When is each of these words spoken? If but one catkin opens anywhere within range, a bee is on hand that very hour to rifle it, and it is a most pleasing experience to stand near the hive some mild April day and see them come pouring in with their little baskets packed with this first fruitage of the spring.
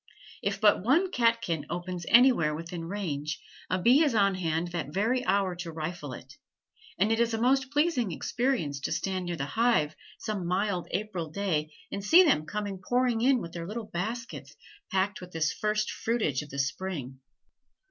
If 0.41 0.59
but 0.59 0.81
one 0.83 1.11
catkin 1.11 1.67
opens 1.69 2.07
anywhere 2.09 2.55
within 2.55 2.85
range, 2.85 3.39
a 3.69 3.79
bee 3.79 4.03
is 4.03 4.15
on 4.15 4.33
hand 4.33 4.69
that 4.69 4.91
very 4.91 5.23
hour 5.25 5.55
to 5.57 5.71
rifle 5.71 6.13
it, 6.13 6.37
and 6.97 7.11
it 7.11 7.19
is 7.19 7.35
a 7.35 7.39
most 7.39 7.69
pleasing 7.69 8.11
experience 8.11 8.79
to 8.79 8.91
stand 8.91 9.27
near 9.27 9.35
the 9.35 9.45
hive 9.45 9.95
some 10.17 10.47
mild 10.47 10.87
April 10.89 11.29
day 11.29 11.71
and 11.91 12.03
see 12.03 12.23
them 12.23 12.47
come 12.47 12.65
pouring 12.83 13.21
in 13.21 13.41
with 13.41 13.51
their 13.53 13.67
little 13.67 13.85
baskets 13.93 14.55
packed 14.91 15.21
with 15.21 15.31
this 15.33 15.53
first 15.53 15.91
fruitage 15.91 16.41
of 16.41 16.49
the 16.49 16.57
spring. 16.57 17.19